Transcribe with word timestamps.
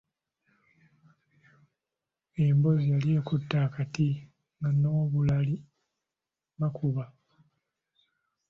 Emboozi 2.43 2.85
yali 2.93 3.09
ekutta 3.19 3.55
akati 3.67 4.09
nga 4.57 4.69
n'obulali 4.73 5.55
bakuba. 6.59 7.05